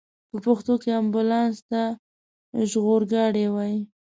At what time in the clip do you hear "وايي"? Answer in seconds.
3.53-3.79